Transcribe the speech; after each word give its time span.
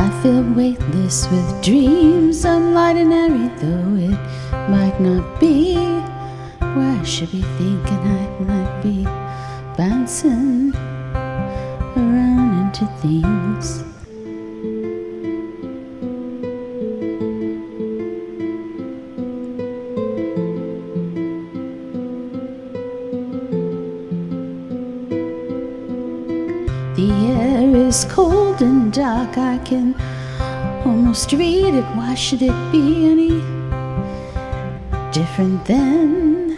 I 0.00 0.08
feel 0.22 0.42
weightless 0.54 1.28
with 1.28 1.62
dreams 1.62 2.46
of 2.46 2.62
light 2.62 2.96
and 2.96 3.12
airy, 3.12 3.48
though 3.58 3.96
it 4.08 4.18
might 4.70 4.98
not 4.98 5.38
be 5.38 5.74
where 5.74 6.98
I 6.98 7.02
should 7.04 7.30
be 7.30 7.42
thinking 7.42 7.98
I 7.98 8.26
might 8.40 8.82
be 8.82 9.04
bouncing 9.76 10.74
around 11.94 12.64
into 12.64 12.86
things. 13.02 13.89
Is 27.90 28.04
cold 28.04 28.62
and 28.62 28.92
dark, 28.92 29.36
I 29.36 29.58
can 29.64 29.96
almost 30.86 31.32
read 31.32 31.74
it. 31.74 31.84
Why 31.96 32.14
should 32.14 32.40
it 32.40 32.54
be 32.70 33.10
any 33.10 33.40
different 35.10 35.64
then? 35.64 36.56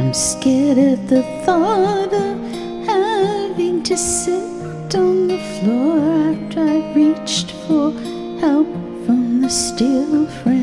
I'm 0.00 0.12
scared 0.12 0.78
at 0.78 1.08
the 1.08 1.22
thought 1.44 2.12
of 2.12 2.61
to 3.92 3.98
sit 3.98 4.94
on 4.94 5.28
the 5.28 5.36
floor 5.36 5.98
after 6.30 6.60
I've 6.60 6.96
reached 6.96 7.50
for 7.66 7.92
help 8.40 8.66
from 9.04 9.42
the 9.42 9.50
steel 9.50 10.26
frame 10.38 10.61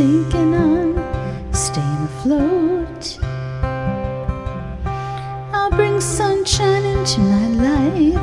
sinking. 0.00 0.54
I'm 0.54 1.52
staying 1.52 2.04
afloat. 2.10 3.18
I'll 5.52 5.70
bring 5.70 6.00
sunshine 6.00 6.84
into 6.86 7.20
my 7.20 7.48
life 7.68 8.22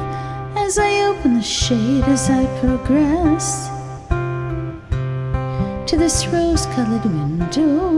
as 0.57 0.79
I 0.79 0.91
open 1.09 1.35
the 1.35 1.43
shade 1.43 2.05
as 2.05 2.31
I 2.31 2.43
progress 2.61 3.69
to 5.89 5.97
this 5.97 6.25
rose 6.27 6.65
colored 6.65 7.05
window. 7.05 7.97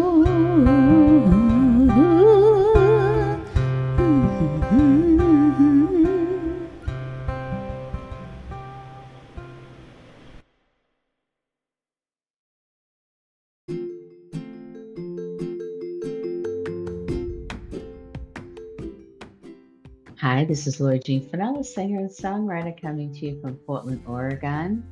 This 20.49 20.65
is 20.65 20.79
Laura 20.79 20.97
Jean 20.97 21.23
Finella, 21.29 21.63
singer 21.63 21.99
and 21.99 22.09
songwriter 22.09 22.75
coming 22.81 23.13
to 23.13 23.27
you 23.27 23.39
from 23.39 23.53
Portland, 23.67 24.01
Oregon. 24.07 24.83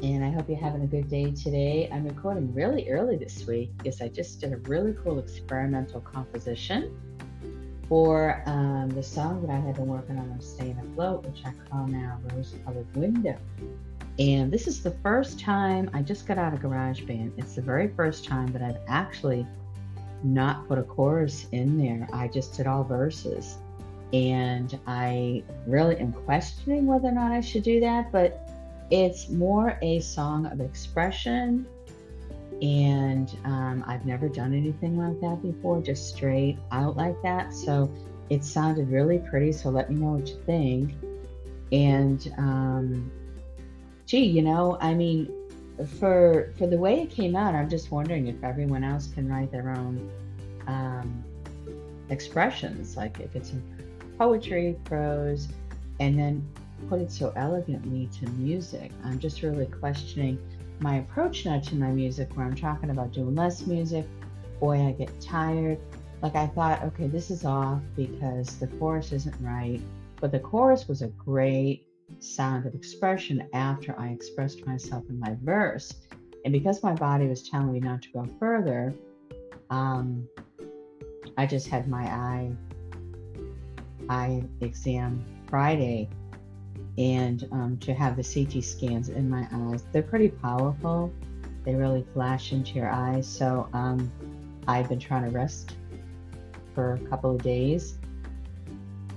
And 0.00 0.24
I 0.24 0.30
hope 0.30 0.48
you're 0.48 0.60
having 0.60 0.82
a 0.82 0.86
good 0.86 1.10
day 1.10 1.32
today. 1.32 1.90
I'm 1.92 2.06
recording 2.06 2.54
really 2.54 2.88
early 2.88 3.16
this 3.16 3.48
week 3.48 3.76
because 3.78 4.00
I 4.00 4.06
just 4.06 4.40
did 4.40 4.52
a 4.52 4.58
really 4.58 4.94
cool 5.02 5.18
experimental 5.18 6.00
composition 6.02 6.96
for 7.88 8.44
um, 8.46 8.88
the 8.90 9.02
song 9.02 9.44
that 9.44 9.50
I 9.50 9.56
have 9.56 9.74
been 9.74 9.88
working 9.88 10.18
on, 10.18 10.30
I'm 10.30 10.40
Staying 10.40 10.78
Afloat, 10.78 11.26
which 11.26 11.42
I 11.44 11.52
call 11.68 11.88
now 11.88 12.20
Rose 12.32 12.54
Colored 12.64 12.86
Window. 12.94 13.36
And 14.20 14.52
this 14.52 14.68
is 14.68 14.84
the 14.84 14.92
first 15.02 15.40
time 15.40 15.90
I 15.94 16.02
just 16.02 16.28
got 16.28 16.38
out 16.38 16.54
of 16.54 16.60
GarageBand. 16.60 17.32
It's 17.38 17.56
the 17.56 17.62
very 17.62 17.88
first 17.88 18.24
time 18.24 18.46
that 18.52 18.62
I've 18.62 18.78
actually 18.86 19.48
not 20.22 20.68
put 20.68 20.78
a 20.78 20.84
chorus 20.84 21.48
in 21.50 21.76
there. 21.76 22.08
I 22.12 22.28
just 22.28 22.56
did 22.56 22.68
all 22.68 22.84
verses. 22.84 23.58
And 24.12 24.78
I 24.86 25.42
really 25.66 25.96
am 25.96 26.12
questioning 26.12 26.86
whether 26.86 27.08
or 27.08 27.12
not 27.12 27.32
I 27.32 27.40
should 27.40 27.64
do 27.64 27.80
that, 27.80 28.12
but 28.12 28.48
it's 28.90 29.28
more 29.28 29.78
a 29.82 30.00
song 30.00 30.46
of 30.46 30.60
expression. 30.60 31.66
And 32.62 33.36
um, 33.44 33.84
I've 33.86 34.06
never 34.06 34.28
done 34.28 34.54
anything 34.54 34.96
like 34.96 35.20
that 35.20 35.42
before, 35.42 35.82
just 35.82 36.14
straight 36.14 36.58
out 36.70 36.96
like 36.96 37.20
that. 37.22 37.52
So 37.52 37.92
it 38.30 38.44
sounded 38.44 38.88
really 38.88 39.18
pretty. 39.18 39.52
So 39.52 39.70
let 39.70 39.90
me 39.90 39.96
know 39.96 40.12
what 40.12 40.28
you 40.28 40.40
think. 40.46 40.94
And 41.72 42.32
um, 42.38 43.10
gee, 44.06 44.24
you 44.24 44.42
know, 44.42 44.78
I 44.80 44.94
mean, 44.94 45.32
for 45.98 46.54
for 46.56 46.66
the 46.66 46.78
way 46.78 47.02
it 47.02 47.10
came 47.10 47.36
out, 47.36 47.54
I'm 47.54 47.68
just 47.68 47.90
wondering 47.90 48.28
if 48.28 48.42
everyone 48.42 48.84
else 48.84 49.08
can 49.08 49.28
write 49.28 49.52
their 49.52 49.70
own 49.70 50.10
um, 50.66 51.24
expressions, 52.08 52.96
like 52.96 53.20
if 53.20 53.34
it's 53.36 53.52
poetry, 54.18 54.76
prose, 54.84 55.48
and 56.00 56.18
then 56.18 56.46
put 56.88 57.00
it 57.00 57.10
so 57.10 57.32
elegantly 57.36 58.08
to 58.18 58.30
music. 58.32 58.90
I'm 59.04 59.18
just 59.18 59.42
really 59.42 59.66
questioning 59.66 60.38
my 60.80 60.96
approach 60.96 61.46
now 61.46 61.58
to 61.58 61.74
my 61.74 61.90
music, 61.90 62.36
where 62.36 62.46
I'm 62.46 62.54
talking 62.54 62.90
about 62.90 63.12
doing 63.12 63.34
less 63.34 63.66
music. 63.66 64.06
Boy, 64.60 64.86
I 64.86 64.92
get 64.92 65.20
tired. 65.20 65.78
Like 66.22 66.34
I 66.34 66.46
thought, 66.46 66.82
okay, 66.82 67.06
this 67.06 67.30
is 67.30 67.44
off 67.44 67.80
because 67.94 68.58
the 68.58 68.66
chorus 68.66 69.12
isn't 69.12 69.36
right. 69.40 69.80
But 70.20 70.32
the 70.32 70.40
chorus 70.40 70.88
was 70.88 71.02
a 71.02 71.08
great 71.08 71.86
sound 72.20 72.66
of 72.66 72.74
expression 72.74 73.48
after 73.52 73.98
I 73.98 74.08
expressed 74.08 74.66
myself 74.66 75.04
in 75.08 75.18
my 75.18 75.36
verse. 75.42 75.92
And 76.44 76.52
because 76.52 76.82
my 76.82 76.94
body 76.94 77.26
was 77.26 77.48
telling 77.48 77.72
me 77.72 77.80
not 77.80 78.02
to 78.02 78.08
go 78.12 78.26
further, 78.38 78.94
um, 79.70 80.26
I 81.36 81.46
just 81.46 81.68
had 81.68 81.88
my 81.88 82.04
eye 82.04 82.52
eye 84.08 84.42
exam 84.60 85.24
Friday 85.48 86.08
and 86.98 87.48
um, 87.52 87.78
to 87.78 87.94
have 87.94 88.16
the 88.16 88.22
CT 88.22 88.64
scans 88.64 89.08
in 89.08 89.28
my 89.28 89.46
eyes. 89.52 89.84
They're 89.92 90.02
pretty 90.02 90.28
powerful. 90.28 91.12
They 91.64 91.74
really 91.74 92.06
flash 92.14 92.52
into 92.52 92.74
your 92.74 92.90
eyes. 92.90 93.26
So 93.26 93.68
um, 93.72 94.10
I've 94.66 94.88
been 94.88 95.00
trying 95.00 95.24
to 95.24 95.30
rest 95.30 95.76
for 96.74 96.94
a 96.94 96.98
couple 97.08 97.34
of 97.34 97.42
days 97.42 97.98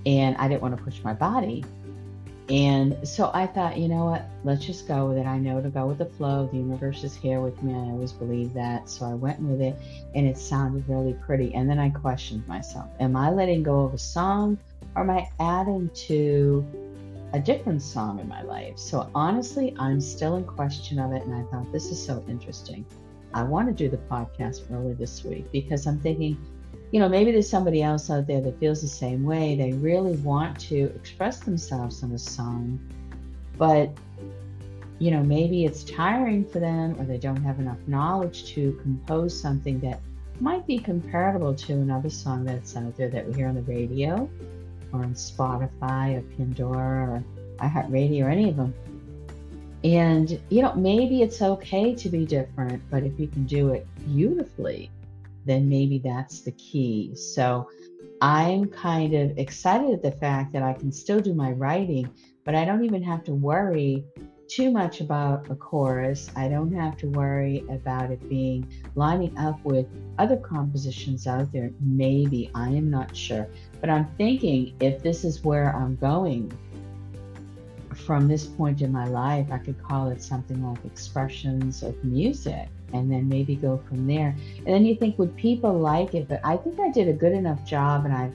and 0.06 0.36
I 0.38 0.47
didn't 0.47 0.62
want 0.62 0.77
to 0.77 0.83
push 0.83 1.03
my 1.03 1.13
body. 1.13 1.63
And 2.50 3.07
so 3.07 3.30
I 3.31 3.45
thought, 3.45 3.77
you 3.77 3.88
know 3.88 4.06
what, 4.06 4.25
let's 4.44 4.65
just 4.65 4.88
go 4.88 5.06
with 5.06 5.18
it. 5.18 5.27
I 5.27 5.38
know 5.38 5.62
to 5.62 5.69
go 5.69 5.85
with 5.85 6.00
the 6.00 6.06
flow. 6.06 6.50
The 6.51 6.57
universe 6.57 7.03
is 7.03 7.15
here 7.15 7.42
with 7.42 7.62
me. 7.62 7.75
I 7.75 7.92
always 7.92 8.12
believe 8.12 8.53
that. 8.56 8.89
So 8.89 9.06
I 9.06 9.13
went 9.13 9.39
with 9.39 9.62
it 9.62 9.75
and 10.15 10.25
it 10.25 10.35
sounded 10.35 10.89
really 10.89 11.13
pretty. 11.13 11.53
And 11.53 11.69
then 11.69 11.77
I 11.77 11.92
questioned 11.92 12.47
myself 12.47 12.88
Am 13.00 13.15
I 13.15 13.30
letting 13.30 13.62
go 13.62 13.81
of 13.81 13.94
a 13.94 14.00
song 14.00 14.57
or 14.95 15.03
am 15.03 15.09
I 15.09 15.30
adding 15.39 15.89
to 16.07 16.65
a 17.33 17.39
different 17.39 17.81
song 17.81 18.19
in 18.19 18.27
my 18.27 18.41
life? 18.41 18.77
So 18.77 19.09
honestly, 19.13 19.75
I'm 19.77 20.01
still 20.01 20.36
in 20.38 20.44
question 20.44 21.00
of 21.00 21.12
it. 21.13 21.24
And 21.24 21.36
I 21.36 21.44
thought, 21.51 21.71
this 21.71 21.91
is 21.91 22.03
so 22.03 22.24
interesting. 22.27 22.86
I 23.33 23.44
want 23.44 23.68
to 23.68 23.74
do 23.74 23.89
the 23.89 23.97
podcast 23.97 24.71
early 24.71 24.94
this 24.94 25.24
week 25.24 25.51
because 25.51 25.86
I'm 25.86 26.00
thinking, 26.00 26.38
you 26.91 27.00
know, 27.00 27.07
maybe 27.07 27.31
there's 27.31 27.50
somebody 27.50 27.83
else 27.83 28.09
out 28.09 28.25
there 28.25 28.41
that 28.41 28.59
feels 28.59 28.81
the 28.81 28.88
same 28.88 29.24
way. 29.24 29.56
They 29.56 29.74
really 29.74 30.15
want 30.18 30.59
to 30.62 30.92
express 30.95 31.39
themselves 31.39 32.01
in 32.01 32.12
a 32.12 32.18
song, 32.18 32.80
but, 33.57 33.92
you 34.97 35.12
know, 35.12 35.21
maybe 35.21 35.65
it's 35.65 35.83
tiring 35.83 36.44
for 36.44 36.59
them 36.59 37.00
or 37.00 37.06
they 37.06 37.19
don't 37.19 37.44
have 37.44 37.59
enough 37.59 37.77
knowledge 37.85 38.51
to 38.53 38.77
compose 38.81 39.39
something 39.39 39.80
that 39.81 40.00
might 40.39 40.65
be 40.65 40.80
comparable 40.80 41.53
to 41.53 41.74
another 41.74 42.09
song 42.09 42.45
that's 42.45 42.75
out 42.75 42.97
there 42.97 43.09
that 43.09 43.27
we 43.27 43.33
hear 43.33 43.47
on 43.47 43.56
the 43.56 43.62
radio 43.62 44.27
or 44.91 45.01
on 45.03 45.13
Spotify 45.13 46.18
or 46.18 46.21
Pandora 46.36 47.09
or 47.09 47.24
iHeartRadio 47.57 48.25
or 48.25 48.30
any 48.30 48.50
of 48.50 48.57
them. 48.57 48.74
And, 49.83 50.41
you 50.50 50.62
know, 50.62 50.74
maybe 50.75 51.21
it's 51.21 51.41
okay 51.41 51.95
to 51.95 52.09
be 52.09 52.25
different, 52.25 52.83
but 52.89 53.03
if 53.03 53.19
you 53.19 53.27
can 53.27 53.45
do 53.45 53.69
it 53.74 53.88
beautifully, 54.06 54.91
then 55.45 55.69
maybe 55.69 56.00
that's 56.00 56.41
the 56.41 56.51
key. 56.51 57.15
So 57.15 57.69
I'm 58.21 58.65
kind 58.65 59.13
of 59.13 59.38
excited 59.38 59.91
at 59.94 60.03
the 60.03 60.12
fact 60.12 60.51
that 60.53 60.63
I 60.63 60.74
can 60.74 60.92
still 60.92 61.21
do 61.21 61.33
my 61.33 61.51
writing, 61.51 62.09
but 62.44 62.56
I 62.56 62.65
don't 62.65 62.83
even 62.83 63.01
have 63.03 63.24
to 63.25 63.33
worry 63.33 64.03
too 64.50 64.71
much 64.71 65.00
about 65.00 65.50
a 65.50 65.56
chorus. 65.56 66.30
I 66.35 66.50
don't 66.50 66.74
have 66.74 66.97
to 66.97 67.07
worry 67.07 67.63
about 67.69 68.12
it 68.12 68.27
being 68.27 68.68
lining 68.95 69.38
up 69.38 69.63
with 69.63 69.85
other 70.18 70.38
compositions 70.38 71.27
out 71.27 71.53
there. 71.53 71.71
Maybe, 71.80 72.51
I 72.56 72.69
am 72.69 72.89
not 72.89 73.15
sure. 73.15 73.47
But 73.81 73.89
I'm 73.89 74.05
thinking 74.17 74.73
if 74.79 75.01
this 75.01 75.23
is 75.23 75.43
where 75.43 75.75
I'm 75.75 75.95
going 75.95 76.51
from 77.95 78.27
this 78.27 78.45
point 78.45 78.81
in 78.81 78.91
my 78.91 79.07
life, 79.07 79.47
I 79.51 79.57
could 79.57 79.81
call 79.83 80.09
it 80.09 80.21
something 80.21 80.63
like 80.63 80.83
expressions 80.85 81.83
of 81.83 82.01
music 82.03 82.67
and 82.93 83.11
then 83.11 83.27
maybe 83.27 83.55
go 83.55 83.77
from 83.87 84.07
there. 84.07 84.35
And 84.57 84.67
then 84.67 84.85
you 84.85 84.95
think, 84.95 85.19
would 85.19 85.35
people 85.35 85.73
like 85.73 86.15
it? 86.15 86.27
But 86.27 86.41
I 86.43 86.57
think 86.57 86.79
I 86.79 86.89
did 86.89 87.07
a 87.07 87.13
good 87.13 87.33
enough 87.33 87.65
job 87.65 88.05
and 88.05 88.13
I've 88.13 88.33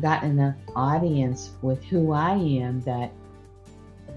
gotten 0.00 0.32
enough 0.32 0.56
audience 0.76 1.50
with 1.62 1.82
who 1.84 2.12
I 2.12 2.32
am 2.32 2.80
that 2.82 3.10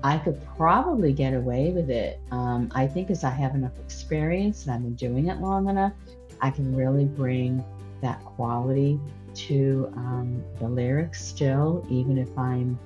I 0.04 0.18
could 0.18 0.42
probably 0.58 1.14
get 1.14 1.34
away 1.34 1.72
with 1.72 1.90
it. 1.90 2.20
Um, 2.32 2.72
I 2.74 2.88
think 2.88 3.12
as 3.12 3.24
I 3.24 3.30
have 3.30 3.56
enough 3.56 3.78
experience 3.80 4.66
and 4.66 4.74
I've 4.74 4.82
been 4.82 4.96
doing 4.96 5.28
it 5.28 5.40
long 5.40 5.70
enough, 5.70 5.94
I 6.42 6.50
can 6.50 6.76
really 6.76 7.06
bring 7.06 7.64
that 8.02 8.24
quality 8.26 9.00
to 9.36 9.92
um, 9.96 10.44
the 10.60 10.68
lyrics 10.68 11.24
still, 11.24 11.86
even 11.90 12.18
if 12.18 12.36
I'm 12.38 12.78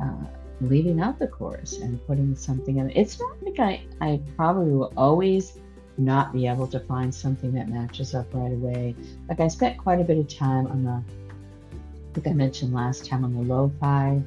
uh, 0.00 0.26
leaving 0.60 1.00
out 1.00 1.18
the 1.18 1.26
chorus 1.26 1.78
and 1.78 2.04
putting 2.06 2.34
something 2.34 2.78
in. 2.78 2.90
It's 2.90 3.20
not 3.20 3.42
like 3.42 3.58
I, 3.58 3.82
I 4.00 4.20
probably 4.36 4.72
will 4.72 4.92
always 4.96 5.58
not 5.96 6.32
be 6.32 6.46
able 6.46 6.66
to 6.68 6.80
find 6.80 7.14
something 7.14 7.52
that 7.52 7.68
matches 7.68 8.14
up 8.14 8.26
right 8.32 8.52
away. 8.52 8.94
Like 9.28 9.40
I 9.40 9.48
spent 9.48 9.78
quite 9.78 10.00
a 10.00 10.04
bit 10.04 10.18
of 10.18 10.28
time 10.28 10.66
on 10.68 10.84
the, 10.84 10.90
I 10.92 12.14
think 12.14 12.26
I 12.26 12.32
mentioned 12.32 12.72
last 12.72 13.06
time 13.06 13.24
on 13.24 13.34
the 13.34 13.42
lo-fi 13.42 14.22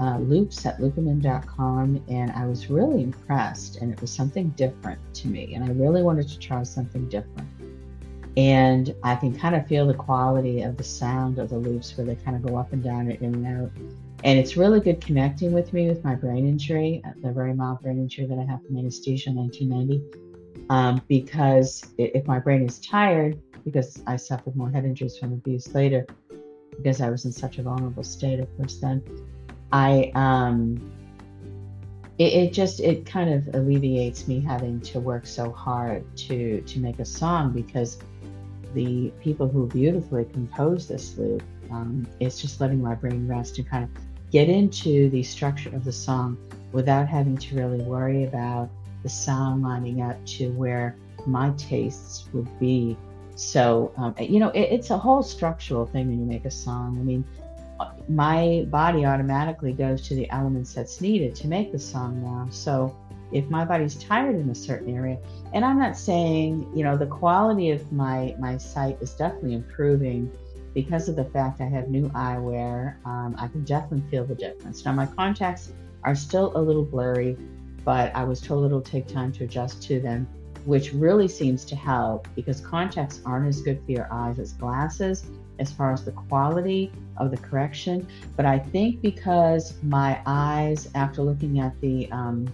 uh, 0.00 0.18
loops 0.18 0.64
at 0.64 0.78
looperman.com, 0.78 2.02
and 2.08 2.32
I 2.32 2.46
was 2.46 2.70
really 2.70 3.02
impressed. 3.02 3.76
And 3.76 3.92
it 3.92 4.00
was 4.00 4.10
something 4.10 4.48
different 4.50 4.98
to 5.14 5.28
me, 5.28 5.54
and 5.54 5.62
I 5.62 5.68
really 5.68 6.02
wanted 6.02 6.26
to 6.28 6.38
try 6.38 6.62
something 6.62 7.08
different. 7.08 7.48
And 8.36 8.94
I 9.02 9.16
can 9.16 9.36
kind 9.36 9.54
of 9.54 9.66
feel 9.66 9.86
the 9.86 9.94
quality 9.94 10.62
of 10.62 10.76
the 10.76 10.84
sound 10.84 11.38
of 11.38 11.50
the 11.50 11.58
loops 11.58 11.96
where 11.96 12.06
they 12.06 12.14
kind 12.16 12.36
of 12.36 12.42
go 12.42 12.56
up 12.56 12.72
and 12.72 12.82
down 12.82 13.10
and 13.10 13.20
in 13.20 13.34
and 13.34 13.64
out. 13.64 13.70
And 14.22 14.38
it's 14.38 14.56
really 14.56 14.80
good 14.80 15.00
connecting 15.00 15.52
with 15.52 15.72
me 15.72 15.88
with 15.88 16.04
my 16.04 16.14
brain 16.14 16.46
injury, 16.46 17.02
uh, 17.04 17.12
the 17.22 17.32
very 17.32 17.54
mild 17.54 17.80
brain 17.82 17.98
injury 17.98 18.26
that 18.26 18.38
I 18.38 18.44
have 18.44 18.64
from 18.64 18.76
anesthesia 18.76 19.30
in 19.30 19.36
1990. 19.36 20.66
Um, 20.68 21.02
because 21.08 21.84
if 21.98 22.26
my 22.26 22.38
brain 22.38 22.62
is 22.62 22.78
tired, 22.78 23.40
because 23.64 24.02
I 24.06 24.16
suffered 24.16 24.54
more 24.54 24.70
head 24.70 24.84
injuries 24.84 25.18
from 25.18 25.32
abuse 25.32 25.74
later, 25.74 26.06
because 26.76 27.00
I 27.00 27.10
was 27.10 27.24
in 27.24 27.32
such 27.32 27.58
a 27.58 27.62
vulnerable 27.62 28.04
state, 28.04 28.40
of 28.40 28.56
course, 28.56 28.76
then 28.76 29.02
I 29.72 30.12
um 30.14 30.92
it, 32.18 32.34
it, 32.34 32.52
just 32.52 32.80
it 32.80 33.06
kind 33.06 33.32
of 33.32 33.54
alleviates 33.54 34.28
me 34.28 34.40
having 34.40 34.80
to 34.82 35.00
work 35.00 35.26
so 35.26 35.50
hard 35.50 36.04
to 36.18 36.60
to 36.60 36.78
make 36.78 36.98
a 36.98 37.04
song 37.04 37.50
because 37.50 37.98
the 38.74 39.10
people 39.22 39.48
who 39.48 39.66
beautifully 39.66 40.24
composed 40.26 40.88
this 40.88 41.16
loop 41.16 41.42
um, 41.70 42.06
it's 42.18 42.40
just 42.40 42.60
letting 42.60 42.82
my 42.82 42.94
brain 42.94 43.26
rest 43.28 43.58
and 43.58 43.68
kind 43.68 43.84
of 43.84 43.90
get 44.30 44.48
into 44.48 45.10
the 45.10 45.22
structure 45.22 45.74
of 45.74 45.84
the 45.84 45.92
song 45.92 46.36
without 46.72 47.08
having 47.08 47.36
to 47.36 47.56
really 47.56 47.82
worry 47.82 48.24
about 48.24 48.68
the 49.02 49.08
sound 49.08 49.62
lining 49.62 50.02
up 50.02 50.24
to 50.26 50.50
where 50.52 50.96
my 51.26 51.50
tastes 51.56 52.28
would 52.32 52.48
be 52.58 52.96
so 53.34 53.92
um, 53.96 54.14
you 54.18 54.38
know 54.38 54.48
it, 54.50 54.62
it's 54.62 54.90
a 54.90 54.98
whole 54.98 55.22
structural 55.22 55.86
thing 55.86 56.08
when 56.08 56.18
you 56.18 56.26
make 56.26 56.44
a 56.44 56.50
song 56.50 56.96
i 56.98 57.02
mean 57.02 57.24
my 58.08 58.66
body 58.68 59.04
automatically 59.04 59.72
goes 59.72 60.02
to 60.08 60.14
the 60.14 60.28
elements 60.30 60.74
that's 60.74 61.00
needed 61.00 61.34
to 61.36 61.46
make 61.46 61.72
the 61.72 61.78
song 61.78 62.22
now. 62.22 62.48
So 62.50 62.94
if 63.32 63.48
my 63.48 63.64
body's 63.64 63.94
tired 63.96 64.36
in 64.36 64.50
a 64.50 64.54
certain 64.54 64.94
area, 64.94 65.18
and 65.52 65.64
I'm 65.64 65.78
not 65.78 65.96
saying, 65.96 66.70
you 66.74 66.84
know, 66.84 66.96
the 66.96 67.06
quality 67.06 67.70
of 67.70 67.92
my 67.92 68.34
my 68.38 68.56
sight 68.56 68.98
is 69.00 69.12
definitely 69.12 69.54
improving 69.54 70.30
because 70.74 71.08
of 71.08 71.16
the 71.16 71.24
fact 71.24 71.60
I 71.60 71.66
have 71.66 71.88
new 71.88 72.08
eyewear. 72.10 72.94
Um, 73.04 73.34
I 73.38 73.48
can 73.48 73.64
definitely 73.64 74.08
feel 74.10 74.24
the 74.24 74.34
difference. 74.34 74.84
Now 74.84 74.92
my 74.92 75.06
contacts 75.06 75.72
are 76.04 76.14
still 76.14 76.56
a 76.56 76.60
little 76.60 76.84
blurry, 76.84 77.36
but 77.84 78.14
I 78.14 78.24
was 78.24 78.40
told 78.40 78.66
it'll 78.66 78.80
take 78.80 79.06
time 79.06 79.32
to 79.32 79.44
adjust 79.44 79.82
to 79.84 80.00
them, 80.00 80.28
which 80.64 80.92
really 80.92 81.28
seems 81.28 81.64
to 81.66 81.76
help 81.76 82.28
because 82.34 82.60
contacts 82.60 83.20
aren't 83.24 83.48
as 83.48 83.60
good 83.62 83.82
for 83.84 83.90
your 83.92 84.08
eyes 84.12 84.38
as 84.38 84.52
glasses 84.52 85.24
as 85.60 85.70
far 85.70 85.92
as 85.92 86.04
the 86.04 86.12
quality 86.12 86.90
of 87.18 87.30
the 87.30 87.36
correction. 87.36 88.06
But 88.34 88.46
I 88.46 88.58
think 88.58 89.02
because 89.02 89.74
my 89.82 90.20
eyes, 90.26 90.88
after 90.94 91.22
looking 91.22 91.60
at 91.60 91.78
the 91.80 92.10
um, 92.10 92.50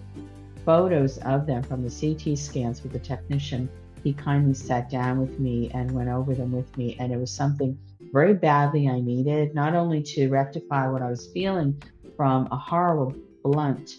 photos 0.66 1.16
of 1.18 1.46
them 1.46 1.62
from 1.62 1.82
the 1.82 1.90
CT 1.90 2.36
scans 2.36 2.82
with 2.82 2.92
the 2.92 2.98
technician, 2.98 3.70
he 4.02 4.12
kindly 4.12 4.52
sat 4.52 4.90
down 4.90 5.20
with 5.20 5.38
me 5.38 5.70
and 5.72 5.90
went 5.92 6.10
over 6.10 6.34
them 6.34 6.52
with 6.52 6.76
me. 6.76 6.96
And 6.98 7.12
it 7.12 7.16
was 7.16 7.30
something 7.30 7.78
very 8.12 8.34
badly 8.34 8.88
I 8.88 9.00
needed, 9.00 9.54
not 9.54 9.74
only 9.74 10.02
to 10.02 10.28
rectify 10.28 10.88
what 10.88 11.00
I 11.00 11.08
was 11.08 11.28
feeling 11.32 11.80
from 12.16 12.48
a 12.50 12.56
horrible, 12.56 13.14
blunt 13.42 13.94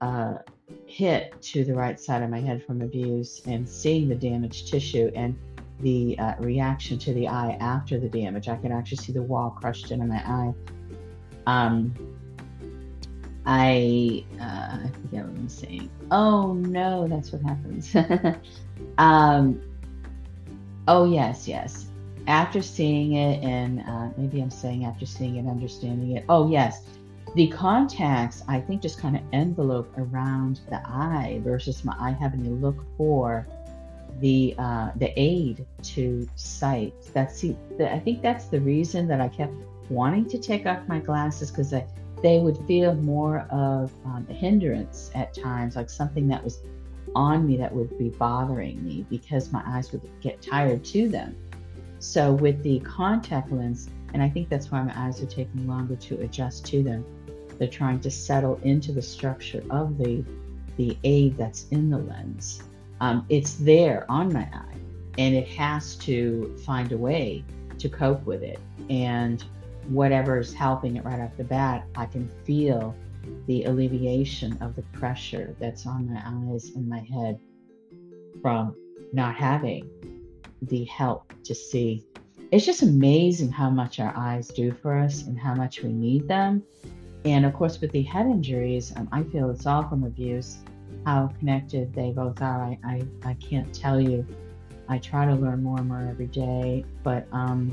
uh, 0.00 0.34
hit 0.86 1.40
to 1.42 1.64
the 1.64 1.74
right 1.74 1.98
side 1.98 2.22
of 2.22 2.30
my 2.30 2.40
head 2.40 2.64
from 2.64 2.82
abuse 2.82 3.42
and 3.46 3.68
seeing 3.68 4.08
the 4.08 4.14
damaged 4.14 4.68
tissue 4.68 5.10
and 5.14 5.36
the 5.80 6.16
uh, 6.18 6.34
reaction 6.38 6.98
to 6.98 7.12
the 7.14 7.26
eye 7.26 7.56
after 7.60 7.98
the 7.98 8.08
damage. 8.08 8.48
I 8.48 8.56
could 8.56 8.70
actually 8.70 8.98
see 8.98 9.12
the 9.12 9.22
wall 9.22 9.50
crushed 9.60 9.90
into 9.90 10.06
my 10.06 10.18
eye. 10.18 10.54
Um, 11.46 11.94
I 13.50 14.24
uh, 14.40 14.86
I 14.86 14.90
forget 15.02 15.24
what 15.24 15.36
I'm 15.36 15.48
saying. 15.48 15.90
Oh 16.12 16.52
no, 16.54 17.08
that's 17.08 17.32
what 17.32 17.42
happens. 17.42 17.92
um, 18.98 19.60
oh 20.86 21.10
yes, 21.10 21.48
yes. 21.48 21.86
After 22.28 22.62
seeing 22.62 23.14
it, 23.14 23.42
and 23.42 23.80
uh, 23.80 24.10
maybe 24.16 24.40
I'm 24.40 24.52
saying 24.52 24.84
after 24.84 25.04
seeing 25.04 25.34
it, 25.34 25.50
understanding 25.50 26.16
it. 26.16 26.24
Oh 26.28 26.48
yes, 26.48 26.82
the 27.34 27.48
contacts 27.48 28.44
I 28.46 28.60
think 28.60 28.82
just 28.82 29.00
kind 29.00 29.16
of 29.16 29.22
envelope 29.32 29.92
around 29.98 30.60
the 30.68 30.80
eye 30.86 31.40
versus 31.42 31.84
my 31.84 31.96
eye 31.98 32.16
having 32.20 32.44
to 32.44 32.50
look 32.50 32.84
for 32.96 33.48
the 34.20 34.54
uh, 34.58 34.92
the 34.94 35.12
aid 35.20 35.66
to 35.82 36.28
sight. 36.36 36.94
That's 37.12 37.40
the, 37.40 37.56
I 37.92 37.98
think 37.98 38.22
that's 38.22 38.44
the 38.44 38.60
reason 38.60 39.08
that 39.08 39.20
I 39.20 39.26
kept 39.26 39.54
wanting 39.88 40.28
to 40.28 40.38
take 40.38 40.66
off 40.66 40.86
my 40.86 41.00
glasses 41.00 41.50
because 41.50 41.74
they 42.22 42.38
would 42.38 42.58
feel 42.66 42.94
more 42.94 43.40
of 43.50 43.92
um, 44.04 44.26
a 44.28 44.32
hindrance 44.32 45.10
at 45.14 45.34
times, 45.34 45.76
like 45.76 45.90
something 45.90 46.28
that 46.28 46.42
was 46.42 46.60
on 47.14 47.46
me 47.46 47.56
that 47.56 47.74
would 47.74 47.96
be 47.98 48.10
bothering 48.10 48.84
me 48.84 49.04
because 49.08 49.50
my 49.52 49.62
eyes 49.66 49.90
would 49.92 50.02
get 50.20 50.40
tired 50.40 50.84
to 50.84 51.08
them. 51.08 51.36
So 51.98 52.32
with 52.32 52.62
the 52.62 52.80
contact 52.80 53.50
lens, 53.52 53.88
and 54.14 54.22
I 54.22 54.28
think 54.28 54.48
that's 54.48 54.70
why 54.70 54.82
my 54.82 55.06
eyes 55.06 55.22
are 55.22 55.26
taking 55.26 55.66
longer 55.66 55.96
to 55.96 56.20
adjust 56.20 56.64
to 56.66 56.82
them. 56.82 57.04
They're 57.58 57.68
trying 57.68 58.00
to 58.00 58.10
settle 58.10 58.58
into 58.62 58.92
the 58.92 59.02
structure 59.02 59.62
of 59.70 59.98
the 59.98 60.24
the 60.76 60.96
aid 61.04 61.36
that's 61.36 61.66
in 61.68 61.90
the 61.90 61.98
lens 61.98 62.62
um, 63.00 63.24
it's 63.28 63.54
there 63.54 64.04
on 64.08 64.32
my 64.32 64.48
eye 64.52 64.76
and 65.18 65.34
it 65.34 65.48
has 65.48 65.96
to 65.96 66.56
find 66.64 66.92
a 66.92 66.98
way 66.98 67.44
to 67.78 67.88
cope 67.88 68.24
with 68.24 68.42
it. 68.42 68.58
And 68.88 69.42
whatever's 69.88 70.52
helping 70.52 70.96
it 70.96 71.04
right 71.04 71.20
off 71.20 71.36
the 71.36 71.44
bat, 71.44 71.86
I 71.96 72.06
can 72.06 72.28
feel 72.44 72.94
the 73.46 73.64
alleviation 73.64 74.56
of 74.60 74.76
the 74.76 74.82
pressure 74.92 75.54
that's 75.58 75.86
on 75.86 76.12
my 76.12 76.22
eyes 76.24 76.70
and 76.74 76.88
my 76.88 77.00
head 77.00 77.38
from 78.40 78.74
not 79.12 79.34
having 79.34 79.88
the 80.62 80.84
help 80.84 81.32
to 81.44 81.54
see. 81.54 82.04
It's 82.50 82.66
just 82.66 82.82
amazing 82.82 83.50
how 83.52 83.70
much 83.70 84.00
our 84.00 84.12
eyes 84.16 84.48
do 84.48 84.72
for 84.72 84.96
us 84.96 85.22
and 85.22 85.38
how 85.38 85.54
much 85.54 85.82
we 85.82 85.92
need 85.92 86.26
them. 86.26 86.62
And 87.24 87.44
of 87.44 87.52
course, 87.52 87.80
with 87.80 87.92
the 87.92 88.02
head 88.02 88.26
injuries, 88.26 88.92
um, 88.96 89.08
I 89.12 89.22
feel 89.24 89.50
it's 89.50 89.66
all 89.66 89.86
from 89.88 90.04
abuse 90.04 90.58
how 91.04 91.28
connected 91.38 91.92
they 91.94 92.10
both 92.10 92.42
are. 92.42 92.62
I, 92.62 92.78
I, 92.84 93.02
I 93.24 93.34
can't 93.34 93.72
tell 93.74 94.00
you. 94.00 94.26
I 94.88 94.98
try 94.98 95.24
to 95.24 95.34
learn 95.34 95.62
more 95.62 95.78
and 95.78 95.88
more 95.88 96.00
every 96.00 96.26
day, 96.26 96.84
but 97.04 97.26
um, 97.32 97.72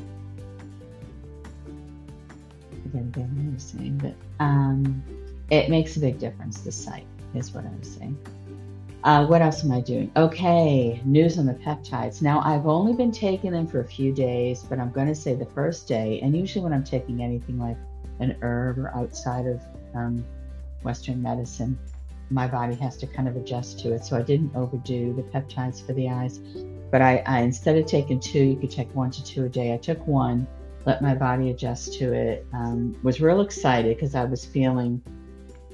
but 3.04 4.14
um, 4.40 5.04
it 5.50 5.70
makes 5.70 5.98
a 5.98 6.00
big 6.00 6.20
difference. 6.20 6.62
The 6.62 6.72
sight 6.72 7.06
is 7.34 7.54
what 7.54 7.66
I 7.66 7.72
was 7.80 7.90
saying. 7.90 8.18
Uh, 9.04 9.26
what 9.26 9.42
else 9.42 9.64
am 9.64 9.72
I 9.72 9.80
doing? 9.80 10.12
Okay, 10.18 11.02
news 11.06 11.38
on 11.38 11.46
the 11.46 11.54
peptides. 11.54 12.22
Now, 12.22 12.42
I've 12.42 12.66
only 12.68 12.94
been 12.94 13.12
taking 13.12 13.52
them 13.52 13.68
for 13.68 13.80
a 13.80 13.88
few 13.88 14.12
days, 14.12 14.64
but 14.64 14.80
I'm 14.80 14.92
going 14.92 15.08
to 15.08 15.16
say 15.16 15.34
the 15.34 15.46
first 15.46 15.88
day, 15.88 16.20
and 16.22 16.36
usually 16.36 16.64
when 16.64 16.74
I'm 16.74 16.84
taking 16.84 17.22
anything 17.22 17.60
like 17.60 17.78
an 18.20 18.36
herb 18.42 18.80
or 18.80 18.94
outside 18.96 19.46
of 19.46 19.62
um, 19.94 20.26
Western 20.84 21.22
medicine, 21.22 21.78
my 22.30 22.48
body 22.48 22.76
has 22.76 22.98
to 22.98 23.08
kind 23.08 23.28
of 23.28 23.36
adjust 23.38 23.80
to 23.80 23.94
it. 23.94 24.04
So 24.04 24.18
I 24.18 24.24
didn't 24.24 24.56
overdo 24.56 25.14
the 25.14 25.22
peptides 25.22 25.86
for 25.86 25.94
the 25.94 26.10
eyes. 26.10 26.40
But 26.92 27.02
I, 27.02 27.24
I 27.26 27.42
instead 27.42 27.78
of 27.78 27.86
taking 27.86 28.20
two, 28.20 28.44
you 28.44 28.56
could 28.58 28.72
take 28.72 28.94
one 28.96 29.12
to 29.12 29.24
two 29.24 29.46
a 29.46 29.50
day. 29.50 29.74
I 29.74 29.78
took 29.78 30.06
one, 30.08 30.48
let 30.88 31.02
my 31.02 31.14
body 31.14 31.50
adjust 31.50 31.94
to 31.96 32.14
it. 32.14 32.48
Um, 32.54 32.96
was 33.04 33.20
real 33.20 33.42
excited 33.42 33.98
because 33.98 34.16
I 34.16 34.24
was 34.24 34.46
feeling 34.46 35.04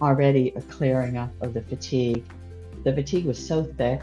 already 0.02 0.52
a 0.56 0.62
clearing 0.64 1.18
up 1.18 1.32
of 1.42 1.54
the 1.54 1.62
fatigue. 1.62 2.26
The 2.84 2.92
fatigue 2.92 3.26
was 3.26 3.38
so 3.38 3.64
thick, 3.64 4.02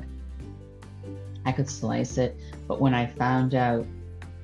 I 1.44 1.50
could 1.50 1.68
slice 1.68 2.16
it. 2.16 2.38
But 2.68 2.80
when 2.80 2.94
I 2.94 3.06
found 3.06 3.56
out 3.56 3.84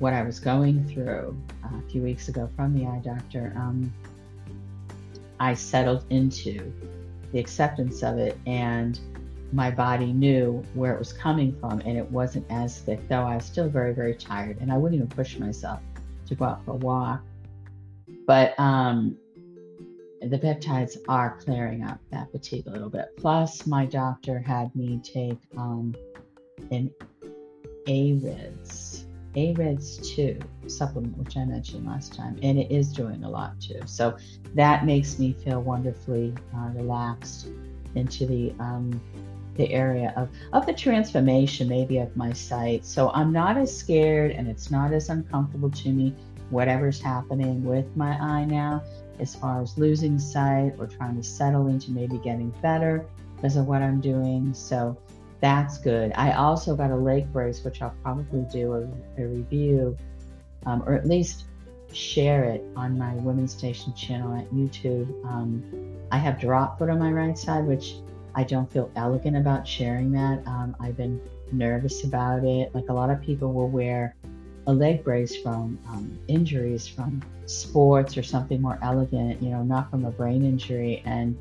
what 0.01 0.13
I 0.13 0.25
was 0.25 0.41
going 0.41 0.85
through 0.89 1.41
uh, 1.65 1.79
a 1.79 1.89
few 1.89 2.03
weeks 2.03 2.27
ago 2.27 2.51
from 2.57 2.77
the 2.77 2.85
eye 2.85 3.01
doctor, 3.05 3.53
um, 3.55 3.95
I 5.39 5.55
settled 5.55 6.05
into 6.11 6.73
the 7.31 7.39
acceptance 7.39 8.03
of 8.03 8.19
it 8.19 8.37
and 8.45 8.99
my 9.53 9.71
body 9.71 10.13
knew 10.13 10.65
where 10.75 10.93
it 10.93 10.99
was 10.99 11.13
coming 11.13 11.57
from 11.61 11.79
and 11.87 11.97
it 11.97 12.11
wasn't 12.11 12.45
as 12.51 12.81
thick, 12.81 13.09
though 13.09 13.23
I 13.23 13.37
was 13.37 13.45
still 13.45 13.69
very, 13.69 13.95
very 13.95 14.17
tired 14.17 14.59
and 14.61 14.73
I 14.73 14.77
wouldn't 14.77 14.97
even 14.97 15.09
push 15.09 15.39
myself 15.39 15.81
to 16.27 16.35
go 16.35 16.45
out 16.45 16.65
for 16.65 16.73
a 16.73 16.77
walk. 16.77 17.23
But 18.27 18.59
um, 18.59 19.17
the 20.21 20.39
peptides 20.39 20.97
are 21.09 21.37
clearing 21.39 21.85
up 21.85 22.01
that 22.11 22.31
fatigue 22.31 22.67
a 22.67 22.71
little 22.71 22.91
bit. 22.91 23.17
Plus, 23.17 23.67
my 23.67 23.87
doctor 23.87 24.39
had 24.39 24.75
me 24.75 25.01
take 25.03 25.39
um, 25.57 25.95
an 26.71 26.91
AREDS, 27.87 29.05
AREDS 29.37 30.15
2 30.15 30.39
supplement, 30.67 31.17
which 31.19 31.37
I 31.37 31.45
mentioned 31.45 31.87
last 31.87 32.15
time, 32.15 32.39
and 32.43 32.59
it 32.59 32.71
is 32.71 32.93
doing 32.93 33.23
a 33.25 33.31
lot 33.31 33.61
too. 33.61 33.81
So 33.87 34.17
that 34.55 34.85
makes 34.85 35.19
me 35.19 35.33
feel 35.33 35.63
wonderfully 35.63 36.35
uh, 36.57 36.71
relaxed 36.75 37.49
into 37.95 38.27
the 38.27 38.53
um, 38.59 39.01
the 39.57 39.73
area 39.73 40.13
of, 40.17 40.29
of 40.53 40.67
the 40.67 40.73
transformation 40.73 41.69
maybe 41.69 41.99
of 41.99 42.17
my 42.17 42.33
sight. 42.33 42.85
So 42.85 43.11
I'm 43.11 43.33
not 43.33 43.57
as 43.57 43.77
scared 43.77 44.33
and 44.33 44.49
it's 44.49 44.71
not 44.71 44.93
as 44.93 45.09
uncomfortable 45.09 45.71
to 45.71 45.89
me, 45.91 46.15
whatever's 46.51 47.01
happening 47.01 47.65
with 47.65 47.97
my 47.97 48.19
eye 48.21 48.45
now, 48.45 48.83
as 49.19 49.35
far 49.35 49.63
as 49.63 49.77
losing 49.79 50.19
sight 50.19 50.75
or 50.79 50.87
trying 50.87 51.17
to 51.17 51.23
settle 51.23 51.69
into 51.69 51.91
maybe 51.91 52.19
getting 52.19 52.51
better 52.63 53.07
because 53.37 53.57
of 53.57 53.67
what 53.67 53.83
I'm 53.83 54.01
doing. 54.01 54.53
So 54.55 54.97
that's 55.41 55.79
good. 55.79 56.13
I 56.15 56.33
also 56.33 56.75
got 56.75 56.91
a 56.91 56.97
leg 56.97 57.33
brace, 57.33 57.63
which 57.65 57.83
I'll 57.83 57.95
probably 58.03 58.47
do 58.51 58.75
a, 58.75 59.23
a 59.23 59.27
review 59.27 59.97
um, 60.67 60.83
or 60.87 60.95
at 60.95 61.07
least 61.07 61.45
share 61.93 62.45
it 62.45 62.63
on 62.77 62.99
my 62.99 63.15
Women's 63.15 63.53
Station 63.53 63.95
channel 63.95 64.37
at 64.37 64.51
YouTube. 64.51 65.09
Um, 65.25 65.97
I 66.11 66.19
have 66.19 66.39
drop 66.39 66.79
foot 66.79 66.91
on 66.91 66.99
my 66.99 67.13
right 67.13 67.39
side, 67.39 67.65
which 67.65 67.95
I 68.37 68.45
don't 68.45 68.71
feel 68.71 68.91
elegant 68.97 69.37
about 69.37 69.67
sharing 69.67 70.13
that. 70.13 70.47
Um, 70.47 70.77
I've 70.79 70.97
been 70.97 71.21
nervous 71.53 72.05
about 72.05 72.45
it. 72.45 72.75
Like 72.75 72.85
a 72.91 72.93
lot 72.93 73.09
of 73.09 73.23
people 73.23 73.53
will 73.53 73.69
wear 73.69 74.15
a 74.67 74.73
leg 74.73 75.03
brace 75.03 75.35
from 75.37 75.79
um, 75.89 76.19
injuries 76.29 76.87
from 76.87 77.23
sports 77.47 78.19
or 78.19 78.23
something 78.23 78.61
more 78.61 78.79
elegant, 78.83 79.43
you 79.43 79.49
know, 79.49 79.63
not 79.63 79.91
from 79.91 80.05
a 80.05 80.11
brain 80.11 80.45
injury. 80.45 81.03
And 81.07 81.37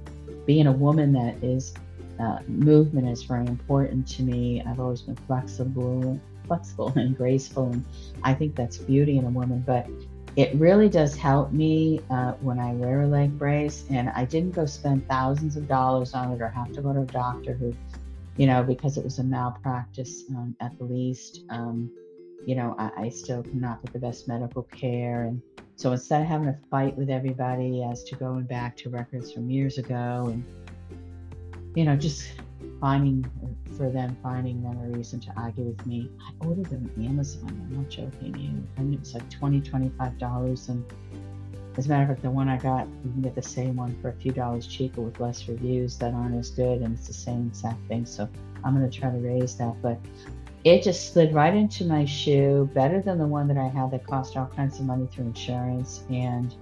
being 0.45 0.67
a 0.67 0.71
woman 0.71 1.11
that 1.13 1.43
is 1.43 1.73
uh, 2.17 2.39
movement 2.47 3.09
is 3.09 3.23
very 3.23 3.45
important 3.45 4.07
to 4.07 4.23
me. 4.23 4.63
I've 4.65 4.79
always 4.79 5.01
been 5.01 5.15
flexible, 5.15 6.17
flexible 6.47 6.93
and 6.95 7.17
graceful, 7.17 7.71
and 7.71 7.83
I 8.23 8.33
think 8.33 8.55
that's 8.55 8.77
beauty 8.77 9.17
in 9.17 9.25
a 9.25 9.29
woman. 9.29 9.63
But 9.65 9.87
it 10.35 10.53
really 10.55 10.89
does 10.89 11.15
help 11.15 11.53
me 11.53 12.01
uh, 12.09 12.33
when 12.41 12.59
I 12.59 12.73
wear 12.73 13.01
a 13.01 13.07
leg 13.07 13.37
brace, 13.37 13.85
and 13.89 14.09
I 14.09 14.25
didn't 14.25 14.51
go 14.51 14.65
spend 14.65 15.07
thousands 15.07 15.55
of 15.55 15.67
dollars 15.67 16.13
on 16.13 16.31
it 16.33 16.41
or 16.41 16.49
have 16.49 16.73
to 16.73 16.81
go 16.81 16.91
to 16.91 17.01
a 17.01 17.05
doctor 17.05 17.53
who, 17.53 17.73
you 18.35 18.45
know, 18.45 18.61
because 18.61 18.97
it 18.97 19.03
was 19.03 19.19
a 19.19 19.23
malpractice 19.23 20.23
um, 20.31 20.55
at 20.59 20.77
the 20.77 20.83
least. 20.83 21.45
Um, 21.49 21.89
you 22.45 22.55
know, 22.55 22.75
I, 22.77 23.05
I 23.05 23.09
still 23.09 23.43
cannot 23.43 23.81
get 23.81 23.93
the 23.93 23.99
best 23.99 24.27
medical 24.27 24.63
care, 24.63 25.23
and 25.23 25.41
so 25.77 25.93
instead 25.93 26.21
of 26.21 26.27
having 26.27 26.49
a 26.49 26.59
fight 26.69 26.97
with 26.97 27.09
everybody 27.09 27.83
as 27.83 28.03
to 28.05 28.15
going 28.15 28.43
back 28.43 28.75
to 28.77 28.89
records 28.89 29.31
from 29.31 29.49
years 29.49 29.77
ago, 29.77 30.27
and 30.27 30.43
you 31.75 31.85
know, 31.85 31.95
just 31.95 32.29
finding 32.81 33.25
for 33.77 33.89
them 33.89 34.15
finding 34.23 34.61
them 34.61 34.77
a 34.77 34.97
reason 34.97 35.19
to 35.21 35.33
argue 35.37 35.65
with 35.65 35.85
me. 35.85 36.09
I 36.21 36.45
ordered 36.45 36.65
them 36.65 36.89
on 36.95 37.05
Amazon. 37.05 37.47
I'm 37.47 37.77
not 37.77 37.89
joking 37.89 38.37
you. 38.37 38.63
And 38.77 38.93
it 38.93 38.99
was 38.99 39.13
like 39.13 39.29
20 39.29 39.61
$25. 39.61 40.69
And 40.69 40.85
as 41.77 41.85
a 41.87 41.89
matter 41.89 42.03
of 42.03 42.09
fact, 42.09 42.21
the 42.21 42.31
one 42.31 42.47
I 42.47 42.57
got, 42.57 42.87
you 43.03 43.11
can 43.11 43.21
get 43.21 43.35
the 43.35 43.41
same 43.41 43.75
one 43.75 43.97
for 44.01 44.09
a 44.09 44.13
few 44.13 44.31
dollars 44.31 44.67
cheaper 44.67 45.01
with 45.01 45.19
less 45.19 45.47
reviews 45.47 45.97
that 45.97 46.13
aren't 46.13 46.35
as 46.35 46.49
good. 46.49 46.81
And 46.81 46.97
it's 46.97 47.07
the 47.07 47.13
same 47.13 47.47
exact 47.47 47.85
thing. 47.87 48.05
So 48.05 48.29
I'm 48.63 48.77
going 48.77 48.89
to 48.89 48.99
try 48.99 49.09
to 49.09 49.17
raise 49.17 49.55
that. 49.57 49.75
But 49.81 49.99
it 50.63 50.83
just 50.83 51.13
slid 51.13 51.33
right 51.33 51.53
into 51.53 51.85
my 51.85 52.05
shoe, 52.05 52.69
better 52.73 53.01
than 53.01 53.17
the 53.17 53.27
one 53.27 53.47
that 53.47 53.57
I 53.57 53.67
had 53.67 53.91
that 53.91 54.05
cost 54.07 54.37
all 54.37 54.47
kinds 54.47 54.79
of 54.79 54.85
money 54.85 55.07
through 55.11 55.25
insurance. 55.25 56.03
And 56.09 56.55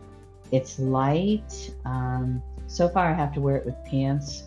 it's 0.51 0.79
light. 0.79 1.74
Um, 1.86 2.41
so 2.67 2.89
far, 2.89 3.10
I 3.10 3.13
have 3.13 3.33
to 3.33 3.41
wear 3.41 3.57
it 3.57 3.65
with 3.65 3.75
pants 3.86 4.43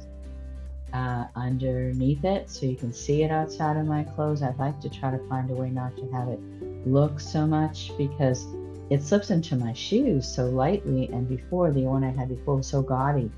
uh, 0.96 1.26
underneath 1.36 2.24
it 2.24 2.48
so 2.48 2.64
you 2.64 2.74
can 2.74 2.92
see 2.92 3.22
it 3.22 3.30
outside 3.30 3.76
of 3.76 3.86
my 3.86 4.02
clothes. 4.02 4.42
I'd 4.42 4.58
like 4.58 4.80
to 4.80 4.88
try 4.88 5.10
to 5.10 5.18
find 5.28 5.50
a 5.50 5.54
way 5.54 5.68
not 5.68 5.94
to 5.98 6.08
have 6.12 6.28
it 6.28 6.40
look 6.86 7.20
so 7.20 7.46
much 7.46 7.92
because 7.98 8.46
it 8.88 9.02
slips 9.02 9.30
into 9.30 9.56
my 9.56 9.74
shoes 9.74 10.26
so 10.26 10.46
lightly. 10.46 11.08
And 11.08 11.28
before 11.28 11.70
the 11.70 11.82
one 11.82 12.02
I 12.02 12.10
had 12.10 12.30
before 12.30 12.56
was 12.56 12.66
so 12.66 12.80
gaudy 12.80 13.30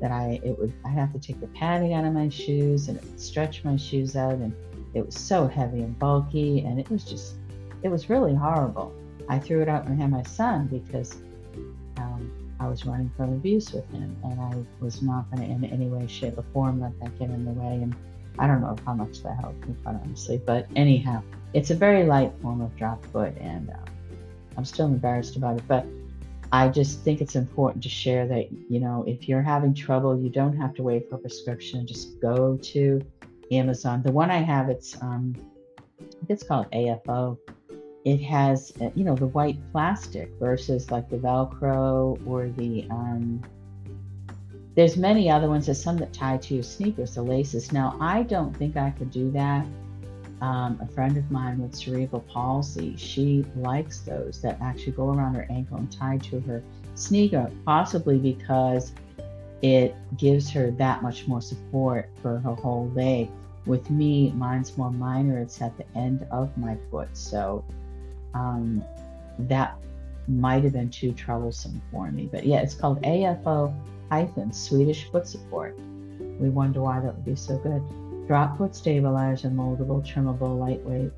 that 0.00 0.10
I 0.10 0.40
it 0.44 0.58
would 0.58 0.74
I 0.84 0.90
have 0.90 1.10
to 1.14 1.18
take 1.18 1.40
the 1.40 1.46
padding 1.48 1.94
out 1.94 2.04
of 2.04 2.12
my 2.12 2.28
shoes 2.28 2.88
and 2.88 3.00
stretch 3.18 3.64
my 3.64 3.78
shoes 3.78 4.14
out 4.14 4.34
and 4.34 4.54
it 4.92 5.06
was 5.06 5.18
so 5.18 5.46
heavy 5.46 5.80
and 5.80 5.98
bulky 5.98 6.60
and 6.60 6.78
it 6.78 6.90
was 6.90 7.02
just 7.02 7.36
it 7.82 7.88
was 7.88 8.10
really 8.10 8.34
horrible. 8.34 8.94
I 9.28 9.38
threw 9.38 9.62
it 9.62 9.68
out 9.70 9.88
I 9.88 9.94
had 9.94 10.10
my 10.10 10.22
son 10.24 10.66
because 10.66 11.16
um, 11.96 12.30
I 12.58 12.68
was 12.68 12.86
running 12.86 13.10
from 13.16 13.34
abuse 13.34 13.72
with 13.72 13.88
him, 13.90 14.16
and 14.24 14.40
I 14.40 14.54
was 14.82 15.02
not 15.02 15.30
going 15.30 15.46
to, 15.46 15.54
in 15.54 15.64
any 15.64 15.88
way, 15.88 16.06
shape, 16.06 16.38
or 16.38 16.44
form, 16.52 16.80
let 16.80 16.98
that 17.00 17.18
get 17.18 17.30
in 17.30 17.44
the 17.44 17.52
way. 17.52 17.82
And 17.82 17.94
I 18.38 18.46
don't 18.46 18.60
know 18.60 18.76
how 18.86 18.94
much 18.94 19.22
that 19.22 19.36
helped 19.40 19.66
me, 19.66 19.74
quite 19.82 19.96
honestly. 20.02 20.40
But 20.44 20.66
anyhow, 20.74 21.22
it's 21.52 21.70
a 21.70 21.74
very 21.74 22.04
light 22.04 22.32
form 22.40 22.60
of 22.60 22.74
drop 22.76 23.04
foot, 23.06 23.34
and 23.38 23.70
uh, 23.70 23.74
I'm 24.56 24.64
still 24.64 24.86
embarrassed 24.86 25.36
about 25.36 25.58
it. 25.58 25.64
But 25.68 25.86
I 26.52 26.68
just 26.68 27.00
think 27.00 27.20
it's 27.20 27.36
important 27.36 27.82
to 27.82 27.88
share 27.88 28.26
that, 28.28 28.48
you 28.70 28.80
know, 28.80 29.04
if 29.06 29.28
you're 29.28 29.42
having 29.42 29.74
trouble, 29.74 30.18
you 30.18 30.30
don't 30.30 30.56
have 30.56 30.74
to 30.74 30.82
wait 30.82 31.10
for 31.10 31.16
a 31.16 31.18
prescription. 31.18 31.86
Just 31.86 32.20
go 32.20 32.56
to 32.56 33.04
Amazon. 33.50 34.02
The 34.02 34.12
one 34.12 34.30
I 34.30 34.38
have, 34.38 34.68
it's 34.68 35.00
um, 35.02 35.34
it's 36.28 36.42
called 36.42 36.70
AFO 36.72 37.38
it 38.06 38.22
has 38.22 38.72
uh, 38.80 38.88
you 38.94 39.02
know 39.04 39.16
the 39.16 39.26
white 39.26 39.58
plastic 39.72 40.30
versus 40.38 40.92
like 40.92 41.10
the 41.10 41.16
velcro 41.16 42.16
or 42.24 42.48
the 42.50 42.86
um, 42.88 43.42
there's 44.76 44.96
many 44.96 45.28
other 45.28 45.48
ones. 45.48 45.66
There's 45.66 45.82
some 45.82 45.96
that 45.96 46.12
tie 46.12 46.36
to 46.36 46.54
your 46.54 46.62
sneakers 46.62 47.16
the 47.16 47.22
laces. 47.22 47.72
Now 47.72 47.98
i 48.00 48.22
don't 48.22 48.56
think 48.56 48.76
i 48.76 48.90
could 48.90 49.10
do 49.10 49.30
that. 49.32 49.66
Um, 50.40 50.78
a 50.80 50.86
friend 50.86 51.16
of 51.16 51.28
mine 51.30 51.58
with 51.58 51.74
cerebral 51.74 52.20
palsy 52.32 52.94
she 52.96 53.44
likes 53.56 54.00
those 54.00 54.40
that 54.42 54.58
actually 54.60 54.92
go 54.92 55.08
around 55.08 55.34
her 55.34 55.46
ankle 55.50 55.78
and 55.78 55.90
tie 55.90 56.18
to 56.18 56.40
her 56.40 56.62
sneaker 56.94 57.50
possibly 57.64 58.18
because 58.18 58.92
it 59.62 59.94
gives 60.18 60.50
her 60.50 60.70
that 60.72 61.02
much 61.02 61.26
more 61.26 61.40
support 61.40 62.10
for 62.22 62.38
her 62.38 62.54
whole 62.54 62.88
leg. 62.90 63.30
With 63.64 63.90
me 63.90 64.30
mine's 64.32 64.76
more 64.78 64.92
minor. 64.92 65.40
It's 65.40 65.60
at 65.60 65.76
the 65.76 65.86
end 65.98 66.24
of 66.30 66.56
my 66.56 66.76
foot 66.90 67.08
so 67.14 67.64
um, 68.36 68.84
that 69.38 69.76
might 70.28 70.64
have 70.64 70.72
been 70.72 70.90
too 70.90 71.12
troublesome 71.12 71.80
for 71.90 72.10
me. 72.10 72.28
But 72.30 72.44
yeah, 72.44 72.60
it's 72.60 72.74
called 72.74 73.02
AFO 73.02 73.74
hyphen 74.10 74.52
Swedish 74.52 75.10
foot 75.10 75.26
support. 75.26 75.78
We 76.38 76.48
wonder 76.48 76.82
why 76.82 77.00
that 77.00 77.14
would 77.14 77.24
be 77.24 77.36
so 77.36 77.58
good. 77.58 77.82
Drop 78.26 78.58
foot 78.58 78.74
stabilizer, 78.74 79.48
moldable, 79.48 80.04
trimmable, 80.04 80.58
lightweight, 80.58 81.12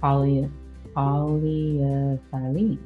poly 0.00 0.50
polyethylene. 0.94 2.78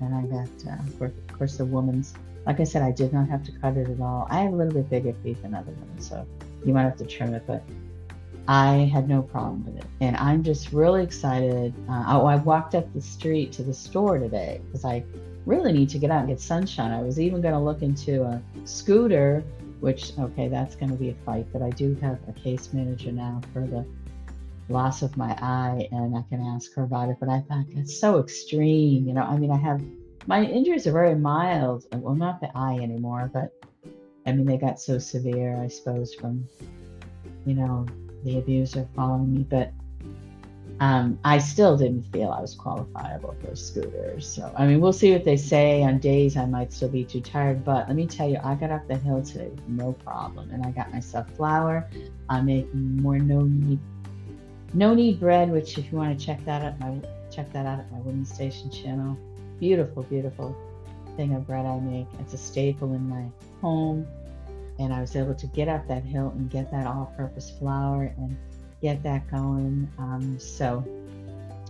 And 0.00 0.14
I 0.14 0.22
got, 0.22 0.48
uh, 0.72 0.82
of 1.04 1.38
course, 1.38 1.56
the 1.58 1.64
woman's. 1.64 2.14
Like 2.46 2.58
I 2.58 2.64
said, 2.64 2.82
I 2.82 2.90
did 2.90 3.12
not 3.12 3.28
have 3.28 3.44
to 3.44 3.52
cut 3.52 3.76
it 3.76 3.88
at 3.88 4.00
all. 4.00 4.26
I 4.28 4.40
have 4.40 4.52
a 4.52 4.56
little 4.56 4.72
bit 4.72 4.90
bigger 4.90 5.12
feet 5.22 5.40
than 5.42 5.54
other 5.54 5.70
women, 5.70 6.00
so 6.00 6.26
you 6.64 6.72
might 6.72 6.82
have 6.82 6.96
to 6.96 7.06
trim 7.06 7.34
it, 7.34 7.44
but 7.46 7.62
I 8.48 8.90
had 8.92 9.08
no 9.08 9.22
problem 9.22 9.64
with 9.64 9.76
it. 9.76 9.86
And 10.00 10.16
I'm 10.16 10.42
just 10.42 10.72
really 10.72 11.02
excited. 11.02 11.74
Uh, 11.88 12.04
oh, 12.08 12.26
I 12.26 12.36
walked 12.36 12.74
up 12.74 12.92
the 12.92 13.00
street 13.00 13.52
to 13.52 13.62
the 13.62 13.74
store 13.74 14.18
today 14.18 14.60
because 14.66 14.84
I 14.84 15.04
really 15.46 15.72
need 15.72 15.88
to 15.90 15.98
get 15.98 16.10
out 16.10 16.20
and 16.20 16.28
get 16.28 16.40
sunshine. 16.40 16.90
I 16.90 17.02
was 17.02 17.20
even 17.20 17.40
going 17.40 17.54
to 17.54 17.60
look 17.60 17.82
into 17.82 18.24
a 18.24 18.42
scooter, 18.64 19.44
which, 19.80 20.12
okay, 20.18 20.48
that's 20.48 20.74
going 20.74 20.90
to 20.90 20.96
be 20.96 21.10
a 21.10 21.14
fight, 21.24 21.46
but 21.52 21.62
I 21.62 21.70
do 21.70 21.96
have 22.02 22.18
a 22.28 22.32
case 22.32 22.72
manager 22.72 23.12
now 23.12 23.40
for 23.52 23.60
the 23.60 23.84
loss 24.68 25.02
of 25.02 25.16
my 25.16 25.36
eye 25.40 25.88
and 25.92 26.16
I 26.16 26.22
can 26.28 26.40
ask 26.40 26.72
her 26.74 26.82
about 26.82 27.10
it. 27.10 27.16
But 27.20 27.28
I 27.28 27.40
thought 27.40 27.66
it's 27.70 27.98
so 27.98 28.18
extreme. 28.18 29.06
You 29.06 29.14
know, 29.14 29.22
I 29.22 29.36
mean, 29.36 29.50
I 29.50 29.56
have 29.58 29.82
my 30.26 30.44
injuries 30.44 30.86
are 30.86 30.92
very 30.92 31.14
mild. 31.14 31.86
Well, 31.92 32.14
not 32.14 32.40
the 32.40 32.50
eye 32.56 32.78
anymore, 32.80 33.30
but 33.32 33.52
I 34.26 34.32
mean, 34.32 34.46
they 34.46 34.56
got 34.56 34.80
so 34.80 34.98
severe, 34.98 35.60
I 35.60 35.68
suppose, 35.68 36.14
from, 36.14 36.46
you 37.44 37.54
know, 37.54 37.86
the 38.24 38.38
abuser 38.38 38.86
following 38.94 39.34
me, 39.34 39.46
but 39.48 39.72
um, 40.80 41.18
I 41.24 41.38
still 41.38 41.76
didn't 41.76 42.02
feel 42.12 42.30
I 42.30 42.40
was 42.40 42.56
qualifiable 42.56 43.40
for 43.40 43.52
a 43.52 43.56
scooter. 43.56 44.20
So, 44.20 44.52
I 44.56 44.66
mean, 44.66 44.80
we'll 44.80 44.92
see 44.92 45.12
what 45.12 45.24
they 45.24 45.36
say. 45.36 45.82
On 45.82 45.98
days 45.98 46.36
I 46.36 46.44
might 46.46 46.72
still 46.72 46.88
be 46.88 47.04
too 47.04 47.20
tired, 47.20 47.64
but 47.64 47.86
let 47.86 47.96
me 47.96 48.06
tell 48.06 48.28
you, 48.28 48.38
I 48.42 48.54
got 48.56 48.70
up 48.70 48.88
the 48.88 48.96
hill 48.96 49.22
today 49.22 49.48
with 49.48 49.68
no 49.68 49.92
problem, 49.92 50.50
and 50.50 50.64
I 50.66 50.70
got 50.70 50.92
myself 50.92 51.30
flour. 51.36 51.88
I'm 52.28 52.46
making 52.46 53.00
more 53.00 53.18
no 53.18 53.42
knead 53.42 53.78
no 54.74 54.94
knead 54.94 55.20
bread, 55.20 55.50
which 55.50 55.76
if 55.78 55.92
you 55.92 55.98
want 55.98 56.18
to 56.18 56.26
check 56.26 56.44
that 56.46 56.62
out, 56.62 56.80
my 56.80 56.96
check 57.30 57.52
that 57.52 57.66
out 57.66 57.78
at 57.78 57.92
my 57.92 57.98
Women's 57.98 58.32
Station 58.32 58.70
channel. 58.70 59.16
Beautiful, 59.60 60.02
beautiful 60.04 60.56
thing 61.16 61.34
of 61.34 61.46
bread 61.46 61.66
I 61.66 61.78
make. 61.78 62.06
It's 62.20 62.34
a 62.34 62.38
staple 62.38 62.94
in 62.94 63.08
my 63.08 63.24
home, 63.60 64.06
and 64.82 64.92
I 64.92 65.00
was 65.00 65.14
able 65.14 65.34
to 65.34 65.46
get 65.48 65.68
up 65.68 65.86
that 65.88 66.02
hill 66.02 66.32
and 66.36 66.50
get 66.50 66.70
that 66.72 66.86
all-purpose 66.86 67.52
flour 67.58 68.12
and 68.16 68.36
get 68.80 69.02
that 69.04 69.30
going. 69.30 69.88
Um, 69.98 70.38
so 70.38 70.84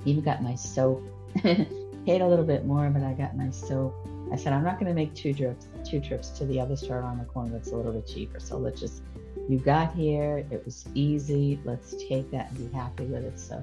even 0.04 0.22
got 0.22 0.42
my 0.42 0.54
soap. 0.54 1.02
Paid 1.42 2.20
a 2.20 2.26
little 2.26 2.44
bit 2.44 2.64
more, 2.64 2.88
but 2.90 3.02
I 3.02 3.12
got 3.12 3.36
my 3.36 3.50
soap. 3.50 3.94
I 4.32 4.36
said 4.36 4.52
I'm 4.52 4.64
not 4.64 4.80
going 4.80 4.86
to 4.86 4.94
make 4.94 5.14
two 5.14 5.34
trips, 5.34 5.66
two 5.84 6.00
trips 6.00 6.30
to 6.30 6.46
the 6.46 6.58
other 6.58 6.74
store 6.74 6.98
around 6.98 7.18
the 7.18 7.26
corner 7.26 7.50
that's 7.50 7.70
a 7.70 7.76
little 7.76 7.92
bit 7.92 8.06
cheaper. 8.06 8.40
So 8.40 8.56
let's 8.56 8.80
just, 8.80 9.02
you 9.48 9.58
got 9.58 9.94
here, 9.94 10.38
it 10.50 10.64
was 10.64 10.86
easy. 10.94 11.60
Let's 11.64 11.94
take 12.08 12.30
that 12.30 12.50
and 12.50 12.70
be 12.70 12.76
happy 12.76 13.04
with 13.04 13.24
it. 13.24 13.38
So 13.38 13.62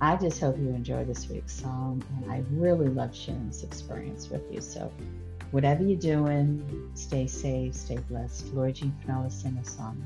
I 0.00 0.16
just 0.16 0.40
hope 0.40 0.58
you 0.58 0.68
enjoy 0.70 1.04
this 1.04 1.28
week's 1.28 1.54
song, 1.54 2.02
and 2.16 2.32
I 2.32 2.42
really 2.50 2.88
love 2.88 3.14
sharing 3.14 3.46
this 3.46 3.62
experience 3.62 4.28
with 4.28 4.42
you. 4.52 4.60
So 4.60 4.92
whatever 5.54 5.84
you're 5.84 5.96
doing, 5.96 6.90
stay 6.94 7.28
safe, 7.28 7.72
stay 7.72 7.96
blessed. 8.08 8.52
Lori 8.54 8.72
Jean 8.72 8.92
Finella 9.06 9.30
sing 9.30 9.56
a 9.56 9.64
song. 9.64 10.04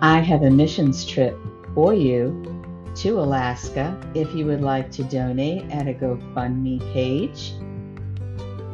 I 0.00 0.20
have 0.20 0.42
a 0.42 0.50
missions 0.50 1.04
trip 1.04 1.36
for 1.74 1.92
you 1.92 2.42
to 2.94 3.20
Alaska 3.20 3.94
if 4.14 4.34
you 4.34 4.46
would 4.46 4.62
like 4.62 4.90
to 4.92 5.04
donate 5.04 5.70
at 5.70 5.86
a 5.86 5.92
GoFundMe 5.92 6.80
page. 6.94 7.52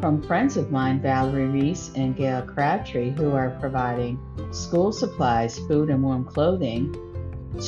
From 0.02 0.20
friends 0.20 0.56
of 0.56 0.72
mine, 0.72 1.00
Valerie 1.00 1.46
Reese 1.46 1.92
and 1.94 2.16
Gail 2.16 2.42
Crabtree, 2.42 3.10
who 3.10 3.36
are 3.36 3.56
providing 3.60 4.18
school 4.50 4.90
supplies, 4.90 5.60
food, 5.60 5.90
and 5.90 6.02
warm 6.02 6.24
clothing 6.24 6.92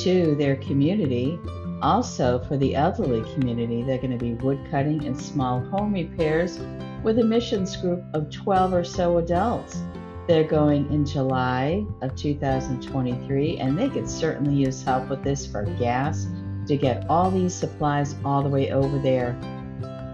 to 0.03 0.35
their 0.35 0.57
community. 0.57 1.39
Also, 1.81 2.39
for 2.39 2.57
the 2.57 2.75
elderly 2.75 3.21
community, 3.33 3.83
they're 3.83 3.99
going 3.99 4.11
to 4.11 4.17
be 4.17 4.33
wood 4.33 4.59
cutting 4.69 5.05
and 5.05 5.17
small 5.17 5.61
home 5.61 5.93
repairs 5.93 6.59
with 7.03 7.19
a 7.19 7.23
missions 7.23 7.77
group 7.77 8.03
of 8.13 8.29
12 8.29 8.73
or 8.73 8.83
so 8.83 9.17
adults. 9.17 9.81
They're 10.27 10.43
going 10.43 10.91
in 10.91 11.05
July 11.05 11.85
of 12.01 12.17
2023, 12.17 13.59
and 13.59 13.79
they 13.79 13.87
could 13.87 14.09
certainly 14.09 14.55
use 14.55 14.83
help 14.83 15.07
with 15.07 15.23
this 15.23 15.47
for 15.47 15.63
gas 15.79 16.27
to 16.67 16.75
get 16.75 17.09
all 17.09 17.31
these 17.31 17.53
supplies 17.53 18.13
all 18.25 18.43
the 18.43 18.49
way 18.49 18.73
over 18.73 18.99
there. 18.99 19.39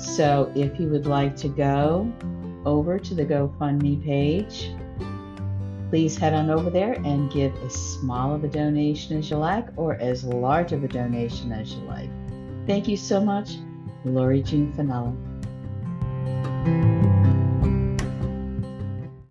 So 0.01 0.51
if 0.55 0.79
you 0.79 0.87
would 0.89 1.05
like 1.05 1.35
to 1.37 1.47
go 1.47 2.11
over 2.65 2.97
to 2.97 3.13
the 3.13 3.25
GoFundMe 3.25 4.03
page, 4.03 4.71
please 5.89 6.17
head 6.17 6.33
on 6.33 6.49
over 6.49 6.69
there 6.69 6.93
and 6.93 7.31
give 7.31 7.55
as 7.63 7.73
small 7.73 8.33
of 8.33 8.43
a 8.43 8.47
donation 8.47 9.17
as 9.17 9.29
you 9.29 9.37
like 9.37 9.67
or 9.77 9.95
as 9.95 10.23
large 10.23 10.71
of 10.71 10.83
a 10.83 10.87
donation 10.87 11.51
as 11.51 11.73
you 11.73 11.81
like. 11.81 12.09
Thank 12.65 12.87
you 12.87 12.97
so 12.97 13.21
much, 13.21 13.57
Lori 14.03 14.41
Jean 14.41 14.73
Finella. 14.73 15.15